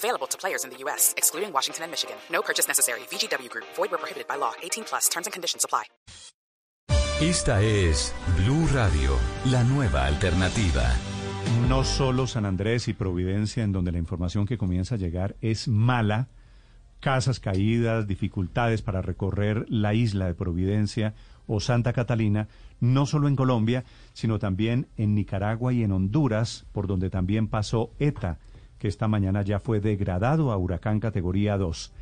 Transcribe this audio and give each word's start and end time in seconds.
Available 0.00 0.26
to 0.28 0.38
players 0.38 0.64
in 0.64 0.70
the 0.70 0.78
U.S., 0.84 1.12
excluding 1.18 1.52
Washington 1.52 1.84
and 1.84 1.92
Michigan. 1.92 2.16
No 2.32 2.40
purchase 2.40 2.66
necessary. 2.66 3.00
VGW 3.10 3.50
Group. 3.50 3.66
Void 3.76 3.90
where 3.90 3.98
prohibited 3.98 4.26
by 4.26 4.36
law. 4.36 4.52
18 4.62 4.84
plus. 4.84 5.10
Terms 5.10 5.26
and 5.26 5.32
conditions 5.34 5.62
apply. 5.62 5.84
Esta 7.20 7.60
es 7.60 8.14
Blue 8.38 8.66
Radio, 8.72 9.18
la 9.44 9.62
nueva 9.62 10.06
alternativa. 10.06 10.88
No 11.68 11.84
solo 11.84 12.26
San 12.26 12.46
Andrés 12.46 12.88
y 12.88 12.94
Providencia, 12.94 13.62
en 13.62 13.72
donde 13.72 13.92
la 13.92 13.98
información 13.98 14.46
que 14.46 14.56
comienza 14.56 14.94
a 14.94 14.98
llegar 14.98 15.36
es 15.42 15.68
mala, 15.68 16.28
casas 17.00 17.38
caídas, 17.38 18.06
dificultades 18.06 18.80
para 18.80 19.02
recorrer 19.02 19.66
la 19.68 19.92
isla 19.92 20.28
de 20.28 20.34
Providencia 20.34 21.12
o 21.46 21.60
Santa 21.60 21.92
Catalina, 21.92 22.48
no 22.80 23.04
solo 23.04 23.28
en 23.28 23.36
Colombia, 23.36 23.84
sino 24.14 24.38
también 24.38 24.86
en 24.96 25.14
Nicaragua 25.14 25.74
y 25.74 25.82
en 25.82 25.92
Honduras, 25.92 26.64
por 26.72 26.86
donde 26.86 27.10
también 27.10 27.48
pasó 27.48 27.90
ETA, 27.98 28.38
que 28.80 28.88
esta 28.88 29.06
mañana 29.06 29.42
ya 29.42 29.60
fue 29.60 29.78
degradado 29.78 30.50
a 30.50 30.56
huracán 30.56 30.98
categoría 31.00 31.56
2. 31.58 31.92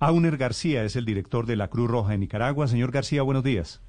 Auner 0.00 0.36
García 0.36 0.84
es 0.84 0.94
el 0.94 1.06
director 1.06 1.46
de 1.46 1.56
la 1.56 1.68
Cruz 1.68 1.90
Roja 1.90 2.12
en 2.14 2.20
Nicaragua. 2.20 2.68
Señor 2.68 2.92
García, 2.92 3.22
buenos 3.22 3.42
días. 3.42 3.80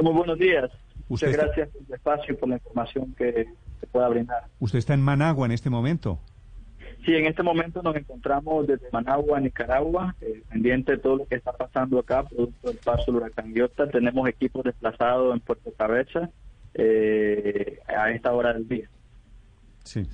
Muy 0.00 0.12
buenos 0.12 0.38
días. 0.38 0.70
Usted 1.08 1.28
Muchas 1.28 1.30
está- 1.30 1.44
gracias 1.46 1.68
por 1.70 1.82
el 1.88 1.94
espacio 1.94 2.34
y 2.34 2.36
por 2.36 2.48
la 2.50 2.54
información 2.56 3.14
que 3.16 3.46
se 3.80 3.86
pueda 3.86 4.08
brindar. 4.08 4.44
Usted 4.60 4.78
está 4.78 4.92
en 4.94 5.00
Managua 5.00 5.46
en 5.46 5.52
este 5.52 5.70
momento. 5.70 6.18
Sí, 7.06 7.14
en 7.14 7.26
este 7.26 7.42
momento 7.42 7.82
nos 7.82 7.96
encontramos 7.96 8.66
desde 8.66 8.86
Managua, 8.92 9.40
Nicaragua, 9.40 10.14
eh, 10.20 10.42
pendiente 10.50 10.92
de 10.92 10.98
todo 10.98 11.16
lo 11.16 11.26
que 11.26 11.36
está 11.36 11.52
pasando 11.52 11.98
acá, 11.98 12.22
producto 12.24 12.68
del 12.68 12.78
paso 12.78 13.04
del 13.06 13.16
huracán 13.16 13.54
Iota. 13.54 13.88
Tenemos 13.90 14.28
equipos 14.28 14.64
desplazados 14.64 15.32
en 15.34 15.40
Puerto 15.40 15.70
Cabeza 15.76 16.28
eh, 16.74 17.78
a 17.94 18.10
esta 18.10 18.32
hora 18.32 18.52
del 18.52 18.68
día. 18.68 18.88
Sí. 19.84 20.06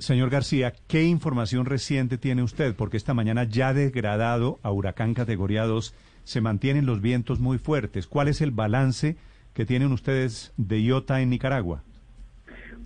Señor 0.00 0.30
García, 0.30 0.72
¿qué 0.88 1.04
información 1.04 1.66
reciente 1.66 2.16
tiene 2.16 2.42
usted? 2.42 2.74
Porque 2.74 2.96
esta 2.96 3.12
mañana 3.12 3.44
ya 3.44 3.74
degradado 3.74 4.58
a 4.62 4.72
huracán 4.72 5.12
categoría 5.12 5.64
2, 5.64 5.94
se 6.24 6.40
mantienen 6.40 6.86
los 6.86 7.02
vientos 7.02 7.38
muy 7.38 7.58
fuertes. 7.58 8.06
¿Cuál 8.06 8.28
es 8.28 8.40
el 8.40 8.50
balance 8.50 9.16
que 9.52 9.66
tienen 9.66 9.92
ustedes 9.92 10.54
de 10.56 10.82
Iota 10.82 11.20
en 11.20 11.28
Nicaragua? 11.28 11.82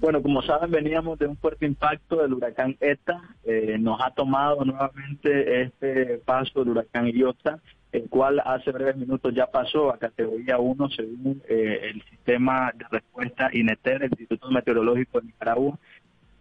Bueno, 0.01 0.23
como 0.23 0.42
saben, 0.42 0.73
veníamos 0.73 1.19
de 1.20 1.29
un 1.29 1.37
fuerte 1.37 1.67
impacto 1.67 2.17
del 2.17 2.35
huracán 2.35 2.77
ETA. 2.81 3.23
Eh, 3.45 3.77
nos 3.79 4.01
ha 4.03 4.11
tomado 4.11 4.65
nuevamente 4.65 5.62
este 5.62 6.19
paso 6.19 6.61
del 6.61 6.70
huracán 6.70 7.07
Iota, 7.07 7.61
el 7.92 8.09
cual 8.09 8.42
hace 8.45 8.73
breves 8.73 8.97
minutos 8.97 9.33
ya 9.33 9.47
pasó 9.47 9.92
a 9.92 9.98
categoría 9.98 10.59
1 10.59 10.89
según 10.91 11.41
eh, 11.48 11.91
el 11.92 12.03
sistema 12.11 12.73
de 12.75 12.87
respuesta 12.91 13.51
INETER, 13.53 14.03
el 14.03 14.11
Instituto 14.11 14.51
Meteorológico 14.51 15.20
de 15.20 15.29
Nicaragua. 15.29 15.79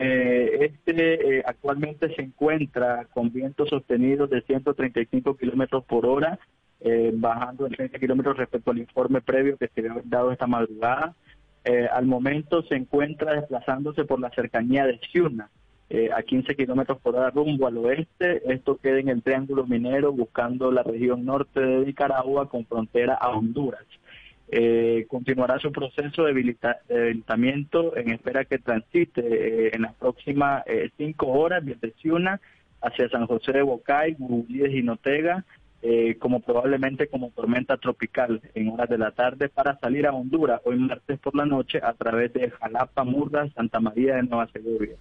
Eh, 0.06 0.66
este 0.66 1.38
eh, 1.38 1.44
actualmente 1.46 2.14
se 2.14 2.22
encuentra 2.22 3.06
con 3.14 3.32
vientos 3.32 3.70
sostenidos 3.70 4.30
de 4.30 4.42
135 4.42 5.38
kilómetros 5.38 5.86
por 5.86 6.06
hora, 6.06 6.40
eh, 6.82 7.12
bajando 7.14 7.68
en 7.68 7.72
30 7.72 8.00
kilómetros 8.00 8.36
respecto 8.36 8.72
al 8.72 8.80
informe 8.80 9.22
previo 9.22 9.56
que 9.56 9.70
se 9.70 9.80
había 9.80 10.02
dado 10.04 10.34
esta 10.34 10.46
madrugada. 10.46 11.16
Eh, 11.64 11.88
al 11.90 12.06
momento 12.06 12.64
se 12.64 12.76
encuentra 12.76 13.36
desplazándose 13.36 14.04
por 14.04 14.20
la 14.20 14.30
cercanía 14.32 14.86
de 14.86 15.00
Ciuna, 15.10 15.50
a 16.18 16.24
15 16.24 16.56
kilómetros 16.56 17.00
por 17.00 17.16
hora 17.16 17.30
rumbo 17.30 17.68
al 17.68 17.78
oeste. 17.78 18.42
Esto 18.52 18.78
queda 18.78 19.00
en 19.00 19.08
el 19.10 19.22
Triángulo 19.22 19.66
Minero, 19.66 20.12
buscando 20.12 20.70
la 20.72 20.84
región 20.84 21.24
norte 21.24 21.62
de 21.62 21.86
Nicaragua 21.86 22.50
con 22.50 22.66
frontera 22.66 23.14
a 23.14 23.30
Honduras. 23.30 23.86
Eh, 24.56 25.08
continuará 25.08 25.58
su 25.58 25.72
proceso 25.72 26.26
de, 26.26 26.34
de 26.36 26.76
debilitamiento 26.88 27.98
en 27.98 28.12
espera 28.12 28.46
que 28.46 28.60
transite 28.60 29.22
eh, 29.22 29.72
en 29.74 29.82
las 29.82 29.96
próximas 29.96 30.62
eh, 30.68 30.92
cinco 30.96 31.26
horas 31.30 31.66
desde 31.66 31.92
Ciuna 31.94 32.40
hacia 32.80 33.10
San 33.10 33.26
José 33.26 33.52
de 33.52 33.64
Bocay, 33.64 34.14
Gurulí 34.14 34.60
de 34.60 34.70
Jinotega, 34.70 35.44
eh, 35.82 36.18
como 36.20 36.40
probablemente 36.42 37.08
como 37.08 37.32
tormenta 37.32 37.78
tropical 37.78 38.42
en 38.54 38.70
horas 38.70 38.90
de 38.90 39.00
la 39.00 39.10
tarde 39.10 39.50
para 39.50 39.80
salir 39.80 40.06
a 40.06 40.14
Honduras 40.14 40.62
hoy 40.66 40.78
martes 40.78 41.18
por 41.18 41.34
la 41.36 41.48
noche 41.48 41.80
a 41.82 41.94
través 41.94 42.32
de 42.34 42.52
Jalapa, 42.52 43.04
Murra, 43.04 43.50
Santa 43.56 43.80
María 43.80 44.18
de 44.18 44.24
Nueva 44.24 44.48
Segovia. 44.54 44.98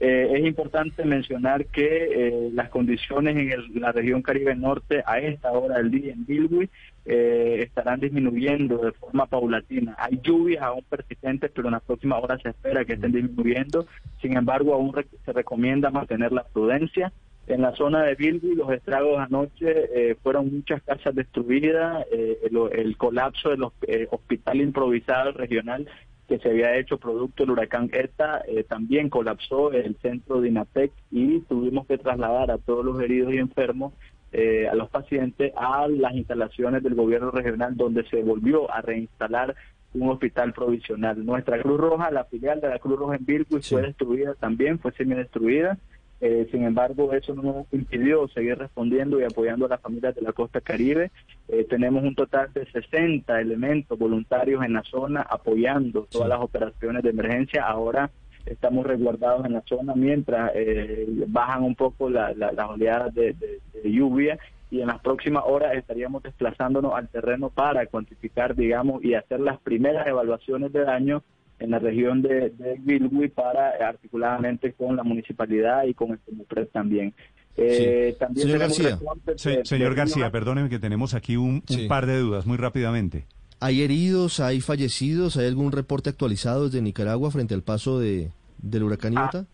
Eh, 0.00 0.30
es 0.32 0.46
importante 0.46 1.04
mencionar 1.04 1.66
que 1.66 1.86
eh, 2.12 2.50
las 2.52 2.68
condiciones 2.68 3.36
en 3.36 3.50
el- 3.50 3.80
la 3.80 3.90
región 3.90 4.22
Caribe 4.22 4.54
Norte 4.54 5.02
a 5.04 5.18
esta 5.18 5.50
hora 5.50 5.78
del 5.78 5.90
día 5.90 6.12
en 6.12 6.24
Bilwi 6.24 6.68
eh, 7.04 7.62
estarán 7.66 7.98
disminuyendo 8.00 8.78
de 8.78 8.92
forma 8.92 9.26
paulatina. 9.26 9.96
Hay 9.98 10.20
lluvias 10.22 10.62
aún 10.62 10.84
persistentes, 10.88 11.50
pero 11.52 11.68
en 11.68 11.72
las 11.72 11.82
próximas 11.82 12.22
horas 12.22 12.40
se 12.42 12.50
espera 12.50 12.84
que 12.84 12.92
estén 12.92 13.12
disminuyendo. 13.12 13.86
Sin 14.22 14.36
embargo, 14.36 14.74
aún 14.74 14.94
se 15.24 15.32
recomienda 15.32 15.90
mantener 15.90 16.30
la 16.32 16.44
prudencia. 16.44 17.12
En 17.48 17.62
la 17.62 17.74
zona 17.74 18.02
de 18.02 18.14
Bilwi, 18.14 18.54
los 18.56 18.70
estragos 18.70 19.18
anoche 19.18 19.66
eh, 20.10 20.16
fueron 20.22 20.54
muchas 20.54 20.82
casas 20.82 21.14
destruidas, 21.14 22.04
eh, 22.12 22.38
el, 22.44 22.78
el 22.78 22.96
colapso 22.98 23.48
del 23.48 23.64
eh, 23.86 24.06
hospital 24.10 24.60
improvisado 24.60 25.32
regional 25.32 25.88
que 26.28 26.38
se 26.38 26.50
había 26.50 26.76
hecho 26.76 26.98
producto 26.98 27.42
del 27.42 27.52
huracán 27.52 27.88
ETA, 27.92 28.42
eh, 28.46 28.62
también 28.62 29.08
colapsó 29.08 29.72
el 29.72 29.96
centro 29.96 30.40
de 30.42 30.48
INATEC 30.48 30.92
y 31.10 31.40
tuvimos 31.40 31.86
que 31.86 31.96
trasladar 31.96 32.50
a 32.50 32.58
todos 32.58 32.84
los 32.84 33.00
heridos 33.00 33.32
y 33.32 33.38
enfermos, 33.38 33.94
eh, 34.32 34.68
a 34.68 34.74
los 34.74 34.90
pacientes, 34.90 35.52
a 35.56 35.88
las 35.88 36.14
instalaciones 36.14 36.82
del 36.82 36.94
gobierno 36.94 37.30
regional 37.30 37.76
donde 37.76 38.04
se 38.08 38.22
volvió 38.22 38.70
a 38.70 38.82
reinstalar 38.82 39.56
un 39.94 40.10
hospital 40.10 40.52
provisional. 40.52 41.24
Nuestra 41.24 41.62
Cruz 41.62 41.80
Roja, 41.80 42.10
la 42.10 42.24
filial 42.24 42.60
de 42.60 42.68
la 42.68 42.78
Cruz 42.78 42.98
Roja 42.98 43.16
en 43.16 43.24
Virgo, 43.24 43.58
Sí. 43.62 43.74
fue 43.74 43.82
destruida 43.82 44.34
también, 44.34 44.78
fue 44.78 44.92
semi-destruida. 44.92 45.78
Eh, 46.20 46.48
sin 46.50 46.64
embargo, 46.64 47.12
eso 47.12 47.34
no 47.34 47.42
nos 47.42 47.72
impidió 47.72 48.26
seguir 48.28 48.58
respondiendo 48.58 49.20
y 49.20 49.24
apoyando 49.24 49.66
a 49.66 49.68
las 49.68 49.80
familias 49.80 50.14
de 50.16 50.22
la 50.22 50.32
costa 50.32 50.60
caribe. 50.60 51.10
Eh, 51.48 51.64
tenemos 51.68 52.02
un 52.02 52.14
total 52.14 52.52
de 52.52 52.66
60 52.70 53.40
elementos 53.40 53.96
voluntarios 53.98 54.64
en 54.64 54.72
la 54.72 54.82
zona 54.82 55.22
apoyando 55.22 56.06
todas 56.10 56.28
las 56.28 56.40
operaciones 56.40 57.02
de 57.04 57.10
emergencia. 57.10 57.64
Ahora 57.64 58.10
estamos 58.46 58.86
resguardados 58.86 59.46
en 59.46 59.52
la 59.52 59.62
zona 59.62 59.94
mientras 59.94 60.50
eh, 60.54 61.06
bajan 61.28 61.62
un 61.62 61.74
poco 61.76 62.10
la- 62.10 62.32
la- 62.34 62.50
las 62.52 62.68
oleadas 62.68 63.14
de, 63.14 63.34
de- 63.34 63.60
de 63.82 63.92
lluvia 63.92 64.38
y 64.70 64.80
en 64.80 64.88
las 64.88 65.00
próximas 65.00 65.44
horas 65.46 65.74
estaríamos 65.76 66.22
desplazándonos 66.22 66.94
al 66.94 67.08
terreno 67.08 67.48
para 67.50 67.86
cuantificar, 67.86 68.54
digamos, 68.56 69.04
y 69.04 69.14
hacer 69.14 69.40
las 69.40 69.58
primeras 69.60 70.06
evaluaciones 70.06 70.72
de 70.72 70.80
daño 70.84 71.22
en 71.58 71.70
la 71.70 71.78
región 71.78 72.22
de, 72.22 72.50
de 72.50 72.76
Bilwi 72.78 73.28
para 73.28 73.76
eh, 73.76 73.82
articuladamente 73.84 74.72
con 74.74 74.96
la 74.96 75.02
municipalidad 75.02 75.84
y 75.84 75.94
con 75.94 76.12
el 76.12 76.18
Comupred 76.20 76.68
también. 76.68 77.14
Eh, 77.56 78.14
también 78.18 78.46
Señor 78.46 78.58
tenemos 78.60 78.78
García. 78.78 79.36
Se- 79.36 79.50
de- 79.58 79.64
señor 79.64 79.90
de 79.90 79.96
García, 79.96 80.30
perdóneme 80.30 80.68
que 80.68 80.78
tenemos 80.78 81.14
aquí 81.14 81.36
un, 81.36 81.62
par 81.88 82.06
de 82.06 82.18
dudas 82.18 82.46
muy 82.46 82.56
rápidamente. 82.56 83.26
¿Hay 83.60 83.82
heridos, 83.82 84.38
hay 84.38 84.60
fallecidos, 84.60 85.36
hay 85.36 85.46
algún 85.48 85.72
reporte 85.72 86.10
actualizado 86.10 86.66
desde 86.66 86.80
Nicaragua 86.80 87.32
frente 87.32 87.54
al 87.54 87.62
paso 87.62 87.98
de, 87.98 88.30
del 88.58 88.84
huracán 88.84 89.18
Ah, 89.18 89.22
Iota? 89.32 89.46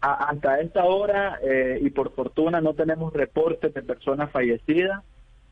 A- 0.00 0.30
hasta 0.30 0.60
esta 0.60 0.82
hora, 0.84 1.38
eh, 1.44 1.78
y 1.80 1.90
por 1.90 2.12
fortuna, 2.12 2.60
no 2.60 2.74
tenemos 2.74 3.12
reportes 3.12 3.72
de 3.72 3.82
personas 3.82 4.32
fallecidas. 4.32 5.04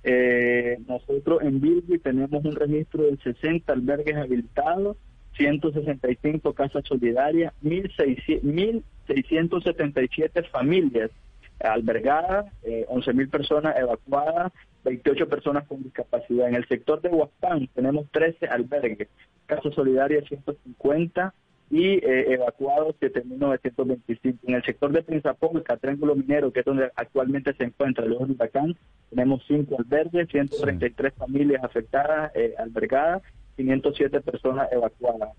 Eh, 0.03 0.78
nosotros 0.88 1.42
en 1.42 1.60
Bilby 1.60 1.98
tenemos 2.00 2.44
un 2.44 2.56
registro 2.56 3.04
de 3.04 3.16
60 3.18 3.72
albergues 3.72 4.16
habilitados, 4.16 4.97
165 5.41 6.53
casas 6.53 6.84
solidarias, 6.87 7.54
1.600 7.63 8.83
1.677 9.10 10.48
familias 10.51 11.10
albergadas, 11.59 12.47
eh, 12.63 12.87
11.000 12.89 13.31
personas 13.31 13.77
evacuadas, 13.77 14.53
28 14.84 15.28
personas 15.28 15.66
con 15.66 15.83
discapacidad. 15.83 16.48
En 16.48 16.54
el 16.54 16.66
sector 16.69 17.01
de 17.03 17.09
Huaspán 17.09 17.69
tenemos 17.75 18.07
13 18.13 18.47
albergues, 18.47 19.09
casas 19.47 19.75
solidarias 19.75 20.25
150 20.28 21.34
y 21.71 21.87
eh, 21.87 22.33
evacuados 22.33 22.97
7.925. 23.01 24.39
En 24.45 24.54
el 24.54 24.65
sector 24.65 24.91
de 24.92 25.03
Prinzapolca, 25.03 25.77
Triángulo 25.77 26.16
Minero, 26.16 26.53
que 26.53 26.60
es 26.60 26.66
donde 26.66 26.91
actualmente 26.97 27.54
se 27.54 27.65
encuentra 27.65 28.04
el 28.07 28.13
huracán, 28.13 28.77
tenemos 29.10 29.42
5 29.47 29.77
albergues, 29.78 30.28
133 30.28 31.15
familias 31.15 31.63
afectadas, 31.63 32.33
eh, 32.34 32.54
albergadas, 32.59 33.22
507 33.60 34.21
personas 34.21 34.68
evacuadas. 34.72 35.30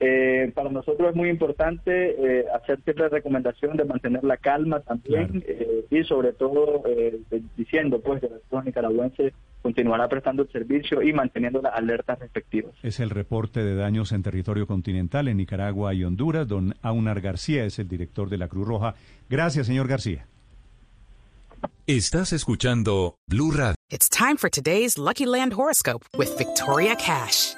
Eh, 0.00 0.52
para 0.54 0.70
nosotros 0.70 1.10
es 1.10 1.16
muy 1.16 1.28
importante 1.28 2.40
eh, 2.40 2.44
hacer 2.54 2.80
siempre 2.84 3.08
recomendación 3.08 3.76
de 3.76 3.84
mantener 3.84 4.22
la 4.22 4.36
calma 4.36 4.78
también 4.78 5.42
eh, 5.44 5.86
y 5.90 6.04
sobre 6.04 6.32
todo 6.32 6.84
eh, 6.86 7.18
diciendo 7.56 8.00
pues 8.00 8.20
que 8.20 8.26
el 8.26 8.34
Estado 8.34 8.62
nicaragüense 8.62 9.32
continuará 9.60 10.08
prestando 10.08 10.44
el 10.44 10.52
servicio 10.52 11.02
y 11.02 11.12
manteniendo 11.12 11.60
las 11.60 11.74
alertas 11.74 12.20
respectivas. 12.20 12.72
Es 12.84 13.00
el 13.00 13.10
reporte 13.10 13.64
de 13.64 13.74
daños 13.74 14.12
en 14.12 14.22
territorio 14.22 14.68
continental 14.68 15.26
en 15.26 15.36
Nicaragua 15.36 15.92
y 15.94 16.04
Honduras. 16.04 16.46
Don 16.46 16.76
Aunar 16.80 17.20
García 17.20 17.64
es 17.64 17.80
el 17.80 17.88
director 17.88 18.30
de 18.30 18.38
la 18.38 18.46
Cruz 18.46 18.68
Roja. 18.68 18.94
Gracias, 19.28 19.66
señor 19.66 19.88
García. 19.88 20.26
Estás 21.88 22.32
escuchando 22.32 23.16
Blue 23.26 23.50
Radio. 23.50 23.74
It's 23.90 24.08
time 24.08 24.36
for 24.36 24.48
today's 24.48 24.96
Lucky 24.96 25.26
Land 25.26 25.54
horoscope 25.54 26.06
with 26.16 26.28
Victoria 26.38 26.94
Cash. 26.94 27.57